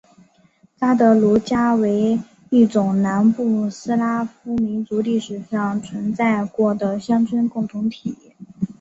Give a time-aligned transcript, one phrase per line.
[0.77, 2.19] 札德鲁加为
[2.49, 8.17] 一种南部斯拉夫民族历史上存在过的乡村共同体。